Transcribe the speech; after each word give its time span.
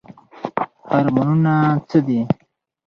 هورمونونه 0.89 1.55
څه 1.89 1.97
دي؟ 2.07 2.19